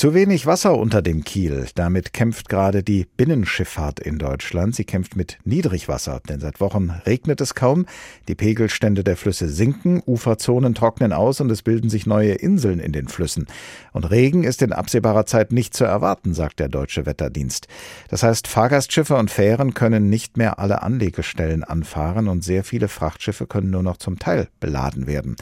Zu 0.00 0.14
wenig 0.14 0.46
Wasser 0.46 0.78
unter 0.78 1.02
dem 1.02 1.24
Kiel. 1.24 1.66
Damit 1.74 2.14
kämpft 2.14 2.48
gerade 2.48 2.82
die 2.82 3.06
Binnenschifffahrt 3.18 4.00
in 4.00 4.16
Deutschland. 4.16 4.74
Sie 4.74 4.84
kämpft 4.84 5.14
mit 5.14 5.36
Niedrigwasser, 5.44 6.22
denn 6.26 6.40
seit 6.40 6.58
Wochen 6.58 6.88
regnet 7.04 7.42
es 7.42 7.54
kaum. 7.54 7.84
Die 8.26 8.34
Pegelstände 8.34 9.04
der 9.04 9.18
Flüsse 9.18 9.50
sinken, 9.50 10.02
Uferzonen 10.06 10.74
trocknen 10.74 11.12
aus 11.12 11.42
und 11.42 11.50
es 11.50 11.60
bilden 11.60 11.90
sich 11.90 12.06
neue 12.06 12.32
Inseln 12.32 12.80
in 12.80 12.92
den 12.92 13.08
Flüssen. 13.08 13.46
Und 13.92 14.10
Regen 14.10 14.42
ist 14.42 14.62
in 14.62 14.72
absehbarer 14.72 15.26
Zeit 15.26 15.52
nicht 15.52 15.74
zu 15.74 15.84
erwarten, 15.84 16.32
sagt 16.32 16.60
der 16.60 16.70
Deutsche 16.70 17.04
Wetterdienst. 17.04 17.68
Das 18.08 18.22
heißt, 18.22 18.48
Fahrgastschiffe 18.48 19.16
und 19.16 19.30
Fähren 19.30 19.74
können 19.74 20.08
nicht 20.08 20.38
mehr 20.38 20.58
alle 20.58 20.80
Anlegestellen 20.80 21.62
anfahren 21.62 22.28
und 22.28 22.42
sehr 22.42 22.64
viele 22.64 22.88
Frachtschiffe 22.88 23.46
können 23.46 23.68
nur 23.68 23.82
noch 23.82 23.98
zum 23.98 24.18
Teil 24.18 24.48
beladen 24.60 25.06
werden. 25.06 25.36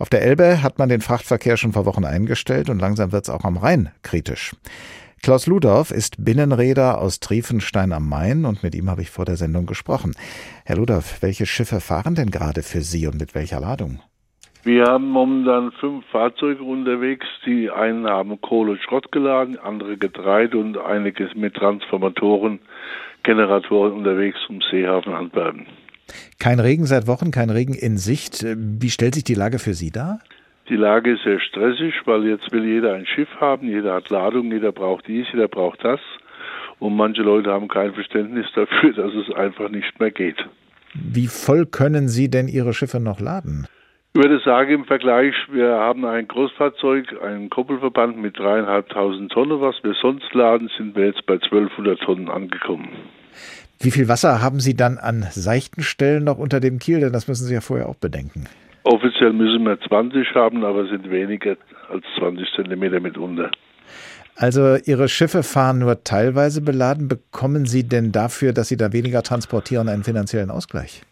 Auf 0.00 0.08
der 0.08 0.22
Elbe 0.22 0.62
hat 0.62 0.78
man 0.78 0.88
den 0.88 1.02
Frachtverkehr 1.02 1.58
schon 1.58 1.72
vor 1.72 1.84
Wochen 1.84 2.06
eingestellt 2.06 2.70
und 2.70 2.80
langsam 2.80 3.12
wird 3.12 3.24
es 3.24 3.28
auch 3.28 3.44
am 3.44 3.58
Rhein 3.58 3.90
kritisch. 4.02 4.52
Klaus 5.22 5.46
Ludorf 5.46 5.90
ist 5.90 6.24
Binnenräder 6.24 6.98
aus 6.98 7.20
Triefenstein 7.20 7.92
am 7.92 8.08
Main 8.08 8.46
und 8.46 8.62
mit 8.62 8.74
ihm 8.74 8.88
habe 8.88 9.02
ich 9.02 9.10
vor 9.10 9.26
der 9.26 9.36
Sendung 9.36 9.66
gesprochen. 9.66 10.12
Herr 10.64 10.76
Ludorf, 10.76 11.20
welche 11.20 11.44
Schiffe 11.44 11.80
fahren 11.80 12.14
denn 12.14 12.30
gerade 12.30 12.62
für 12.62 12.80
Sie 12.80 13.06
und 13.06 13.20
mit 13.20 13.34
welcher 13.34 13.60
Ladung? 13.60 14.00
Wir 14.62 14.84
haben 14.84 15.10
momentan 15.10 15.70
fünf 15.72 16.06
Fahrzeuge 16.06 16.62
unterwegs. 16.62 17.26
Die 17.44 17.68
einen 17.70 18.06
haben 18.06 18.40
Kohle 18.40 18.72
und 18.72 18.80
Schrott 18.80 19.12
geladen, 19.12 19.58
andere 19.58 19.98
Getreide 19.98 20.56
und 20.56 20.78
einiges 20.78 21.34
mit 21.34 21.56
Transformatoren, 21.56 22.58
Generatoren 23.22 23.92
unterwegs 23.92 24.38
zum 24.46 24.62
Seehafen 24.62 25.12
Antwerpen. 25.12 25.66
Kein 26.38 26.60
Regen 26.60 26.86
seit 26.86 27.06
Wochen, 27.06 27.30
kein 27.30 27.50
Regen 27.50 27.74
in 27.74 27.98
Sicht. 27.98 28.44
Wie 28.44 28.90
stellt 28.90 29.14
sich 29.14 29.24
die 29.24 29.34
Lage 29.34 29.58
für 29.58 29.74
Sie 29.74 29.90
dar? 29.90 30.20
Die 30.68 30.76
Lage 30.76 31.14
ist 31.14 31.24
sehr 31.24 31.40
stressig, 31.40 31.94
weil 32.04 32.24
jetzt 32.26 32.52
will 32.52 32.64
jeder 32.64 32.94
ein 32.94 33.04
Schiff 33.04 33.28
haben, 33.40 33.66
jeder 33.66 33.94
hat 33.94 34.08
Ladung, 34.08 34.52
jeder 34.52 34.70
braucht 34.70 35.08
dies, 35.08 35.26
jeder 35.32 35.48
braucht 35.48 35.84
das. 35.84 36.00
Und 36.78 36.96
manche 36.96 37.22
Leute 37.22 37.50
haben 37.50 37.68
kein 37.68 37.92
Verständnis 37.92 38.46
dafür, 38.54 38.92
dass 38.96 39.12
es 39.14 39.34
einfach 39.34 39.68
nicht 39.68 39.98
mehr 39.98 40.12
geht. 40.12 40.38
Wie 40.94 41.26
voll 41.26 41.66
können 41.66 42.08
Sie 42.08 42.30
denn 42.30 42.48
Ihre 42.48 42.72
Schiffe 42.72 43.00
noch 43.00 43.20
laden? 43.20 43.66
Ich 44.12 44.20
würde 44.20 44.40
sagen, 44.40 44.72
im 44.72 44.84
Vergleich, 44.86 45.34
wir 45.52 45.70
haben 45.70 46.04
ein 46.04 46.26
Großfahrzeug, 46.26 47.22
einen 47.22 47.48
Koppelverband 47.48 48.16
mit 48.16 48.36
dreieinhalbtausend 48.36 49.30
Tonnen, 49.30 49.60
was 49.60 49.76
wir 49.84 49.94
sonst 49.94 50.34
laden, 50.34 50.68
sind 50.76 50.96
wir 50.96 51.06
jetzt 51.06 51.24
bei 51.26 51.34
1200 51.34 52.00
Tonnen 52.00 52.28
angekommen. 52.28 52.88
Wie 53.82 53.90
viel 53.90 54.08
Wasser 54.08 54.42
haben 54.42 54.60
Sie 54.60 54.76
dann 54.76 54.98
an 54.98 55.22
seichten 55.30 55.82
Stellen 55.82 56.24
noch 56.24 56.36
unter 56.36 56.60
dem 56.60 56.78
Kiel? 56.78 57.00
Denn 57.00 57.14
das 57.14 57.28
müssen 57.28 57.46
Sie 57.46 57.54
ja 57.54 57.62
vorher 57.62 57.88
auch 57.88 57.94
bedenken. 57.94 58.44
Offiziell 58.82 59.32
müssen 59.32 59.64
wir 59.64 59.80
20 59.80 60.34
haben, 60.34 60.64
aber 60.64 60.86
sind 60.86 61.10
weniger 61.10 61.56
als 61.90 62.04
20 62.18 62.46
Zentimeter 62.54 63.00
mitunter. 63.00 63.50
Also 64.36 64.76
Ihre 64.84 65.08
Schiffe 65.08 65.42
fahren 65.42 65.78
nur 65.78 66.04
teilweise 66.04 66.60
beladen. 66.60 67.08
Bekommen 67.08 67.64
Sie 67.64 67.88
denn 67.88 68.12
dafür, 68.12 68.52
dass 68.52 68.68
Sie 68.68 68.76
da 68.76 68.92
weniger 68.92 69.22
transportieren, 69.22 69.88
einen 69.88 70.04
finanziellen 70.04 70.50
Ausgleich? 70.50 71.02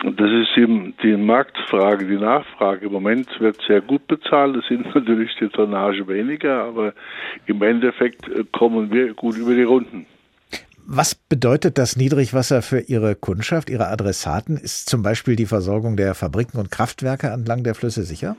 Das 0.00 0.30
ist 0.30 0.56
eben 0.56 0.94
die 1.02 1.16
Marktfrage, 1.16 2.04
die 2.04 2.16
Nachfrage. 2.16 2.86
Im 2.86 2.92
Moment 2.92 3.28
wird 3.38 3.60
sehr 3.68 3.80
gut 3.80 4.08
bezahlt. 4.08 4.56
Es 4.56 4.66
sind 4.66 4.92
natürlich 4.94 5.30
die 5.40 5.48
Tonnage 5.48 6.08
weniger, 6.08 6.64
aber 6.64 6.94
im 7.46 7.62
Endeffekt 7.62 8.28
äh, 8.28 8.42
kommen 8.50 8.90
wir 8.90 9.14
gut 9.14 9.36
über 9.36 9.54
die 9.54 9.62
Runden. 9.62 10.06
Was 10.90 11.14
bedeutet 11.14 11.76
das 11.76 11.98
Niedrigwasser 11.98 12.62
für 12.62 12.80
Ihre 12.80 13.14
Kundschaft, 13.14 13.68
Ihre 13.68 13.88
Adressaten? 13.88 14.56
Ist 14.56 14.88
zum 14.88 15.02
Beispiel 15.02 15.36
die 15.36 15.44
Versorgung 15.44 15.98
der 15.98 16.14
Fabriken 16.14 16.58
und 16.58 16.70
Kraftwerke 16.70 17.26
entlang 17.26 17.62
der 17.62 17.74
Flüsse 17.74 18.04
sicher? 18.04 18.36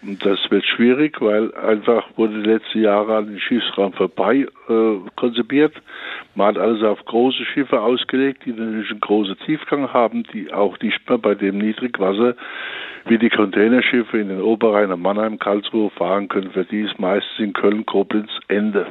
Das 0.00 0.38
wird 0.48 0.64
schwierig, 0.64 1.20
weil 1.20 1.54
einfach 1.56 2.06
wurde 2.16 2.40
die 2.40 2.48
letzten 2.48 2.80
Jahre 2.80 3.18
an 3.18 3.26
den 3.26 3.38
Schiffsraum 3.38 3.92
vorbei 3.92 4.46
äh, 4.70 5.10
konzipiert. 5.16 5.74
Man 6.34 6.46
hat 6.48 6.56
alles 6.56 6.82
auf 6.82 7.04
große 7.04 7.44
Schiffe 7.52 7.78
ausgelegt, 7.78 8.46
die 8.46 8.52
natürlich 8.52 8.90
einen 8.90 9.00
großen 9.00 9.36
Tiefgang 9.44 9.92
haben, 9.92 10.22
die 10.32 10.50
auch 10.54 10.80
nicht 10.80 11.06
mehr 11.06 11.18
bei 11.18 11.34
dem 11.34 11.58
Niedrigwasser 11.58 12.34
wie 13.08 13.18
die 13.18 13.28
Containerschiffe 13.28 14.16
in 14.16 14.30
den 14.30 14.40
Oberrhein, 14.40 14.98
Mannheim, 14.98 15.38
Karlsruhe 15.38 15.90
fahren 15.90 16.28
können. 16.28 16.50
Für 16.50 16.64
die 16.64 16.80
ist 16.80 16.98
meistens 16.98 17.38
in 17.38 17.52
Köln, 17.52 17.84
Koblenz 17.84 18.30
Ende. 18.48 18.86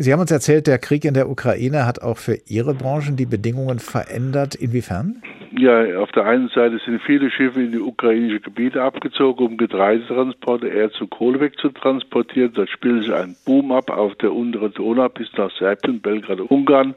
Sie 0.00 0.12
haben 0.12 0.20
uns 0.20 0.30
erzählt, 0.30 0.68
der 0.68 0.78
Krieg 0.78 1.04
in 1.04 1.14
der 1.14 1.28
Ukraine 1.28 1.84
hat 1.84 2.00
auch 2.00 2.18
für 2.18 2.38
Ihre 2.46 2.72
Branchen 2.72 3.16
die 3.16 3.26
Bedingungen 3.26 3.80
verändert. 3.80 4.54
Inwiefern? 4.54 5.20
Ja, 5.56 5.98
auf 5.98 6.12
der 6.12 6.24
einen 6.24 6.48
Seite 6.50 6.78
sind 6.84 7.02
viele 7.02 7.32
Schiffe 7.32 7.60
in 7.60 7.72
die 7.72 7.80
ukrainische 7.80 8.38
Gebiete 8.38 8.80
abgezogen, 8.80 9.44
um 9.44 9.56
Getreidetransporte, 9.56 10.68
Erz 10.68 11.00
und 11.00 11.10
Kohle 11.10 11.40
wegzutransportieren. 11.40 12.52
Da 12.54 12.68
spielt 12.68 13.04
sich 13.04 13.12
ein 13.12 13.34
Boom 13.44 13.72
ab 13.72 13.90
auf 13.90 14.14
der 14.16 14.32
unteren 14.32 14.72
Donau 14.72 15.08
bis 15.08 15.28
nach 15.36 15.50
Serbien, 15.58 16.00
Belgrad 16.00 16.38
und 16.38 16.50
Ungarn. 16.52 16.94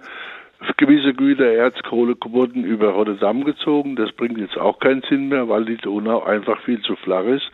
Gewisse 0.77 1.15
Güter, 1.15 1.51
Erz, 1.51 1.81
Kohle 1.81 2.15
wurden 2.23 2.63
über 2.63 2.89
Rotterdam 2.89 3.43
gezogen. 3.45 3.95
Das 3.95 4.11
bringt 4.11 4.37
jetzt 4.37 4.59
auch 4.59 4.77
keinen 4.77 5.01
Sinn 5.09 5.29
mehr, 5.29 5.49
weil 5.49 5.65
die 5.65 5.77
Donau 5.77 6.23
einfach 6.23 6.61
viel 6.61 6.81
zu 6.81 6.95
flach 6.97 7.25
ist. 7.25 7.49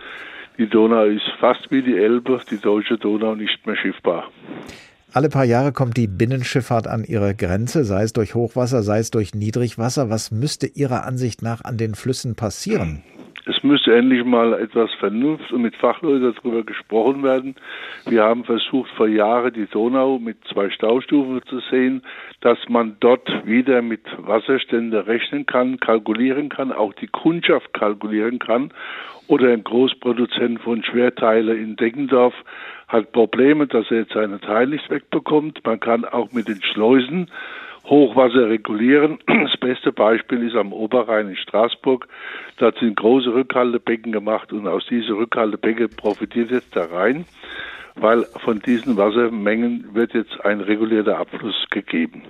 Die 0.58 0.68
Donau 0.68 1.06
ist 1.06 1.32
fast 1.40 1.72
wie 1.72 1.84
die 1.84 1.96
Elbe, 1.96 2.42
die 2.52 2.60
deutsche 2.60 2.98
Donau 2.98 3.36
nicht 3.36 3.66
mehr 3.66 3.78
schiffbar. 3.78 4.30
Alle 5.18 5.30
paar 5.30 5.46
Jahre 5.46 5.72
kommt 5.72 5.98
die 5.98 6.06
Binnenschifffahrt 6.06 6.86
an 6.86 7.04
ihre 7.04 7.34
Grenze, 7.34 7.86
sei 7.86 8.04
es 8.04 8.14
durch 8.14 8.36
Hochwasser, 8.36 8.84
sei 8.84 9.00
es 9.00 9.10
durch 9.10 9.34
Niedrigwasser. 9.34 10.12
Was 10.12 10.30
müsste 10.30 10.68
Ihrer 10.68 11.06
Ansicht 11.06 11.42
nach 11.42 11.64
an 11.64 11.76
den 11.76 11.96
Flüssen 11.96 12.36
passieren? 12.36 13.02
Es 13.48 13.64
müsste 13.64 13.96
endlich 13.96 14.26
mal 14.26 14.54
etwas 14.54 14.94
Vernunft 14.96 15.54
und 15.54 15.62
mit 15.62 15.76
Fachleuten 15.78 16.36
darüber 16.36 16.64
gesprochen 16.64 17.24
werden. 17.24 17.56
Wir 18.06 18.24
haben 18.24 18.44
versucht, 18.44 18.92
vor 18.98 19.08
Jahren 19.08 19.54
die 19.54 19.68
Donau 19.68 20.20
mit 20.20 20.38
zwei 20.52 20.70
Staustufen 20.70 21.42
zu 21.48 21.62
sehen, 21.72 22.04
dass 22.42 22.58
man 22.68 22.98
dort 23.00 23.30
wieder 23.46 23.82
mit 23.82 24.02
Wasserstände 24.18 25.08
rechnen 25.08 25.46
kann, 25.46 25.80
kalkulieren 25.80 26.50
kann, 26.50 26.74
auch 26.74 26.94
die 26.94 27.08
Kundschaft 27.08 27.74
kalkulieren 27.74 28.40
kann. 28.40 28.74
Oder 29.28 29.54
ein 29.54 29.64
Großproduzent 29.64 30.60
von 30.62 30.84
Schwerteile 30.84 31.56
in 31.56 31.78
Deggendorf 31.78 32.34
hat 32.90 33.14
Probleme, 33.14 33.68
dass 33.68 33.90
er 33.92 34.00
jetzt 34.00 34.14
seine 34.14 34.42
Teile 34.42 34.72
nicht 34.72 34.90
wegbekommt. 34.90 35.66
Man 35.66 35.80
kann 35.80 36.04
auch 36.04 36.34
mit 36.34 36.50
den 36.50 36.62
Schleusen 36.62 37.30
Hochwasser 37.90 38.50
regulieren. 38.50 39.20
Das 39.28 39.58
beste 39.58 39.92
Beispiel 39.92 40.44
ist 40.44 40.56
am 40.56 40.74
Oberrhein 40.74 41.30
in 41.30 41.36
Straßburg. 41.36 42.08
Dort 42.58 42.78
sind 42.80 42.96
große 42.96 43.34
Rückhaltebecken 43.34 44.12
gemacht 44.12 44.52
und 44.54 44.68
aus 44.68 44.86
diesen 44.88 45.16
Rückhaltebecken 45.16 45.90
profitiert 45.90 46.52
jetzt 46.52 46.76
der 46.76 46.92
Rhein, 46.92 47.26
weil 47.96 48.26
von 48.44 48.60
diesen 48.60 48.98
Wassermengen 48.98 49.94
wird 49.94 50.14
jetzt 50.14 50.44
ein 50.46 50.62
regulierter 50.62 51.18
Abfluss 51.18 51.66
gegeben. 51.70 52.24